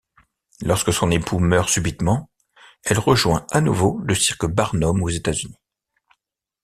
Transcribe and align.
Lorsque 0.63 0.91
son 0.91 1.11
époux 1.11 1.37
meurt 1.37 1.69
subitement, 1.69 2.31
elle 2.85 2.97
rejoint 2.97 3.45
à 3.51 3.61
nouveau 3.61 3.99
le 4.03 4.15
cirque 4.15 4.47
Barnum 4.47 5.03
aux 5.03 5.09
États-Unis. 5.09 5.59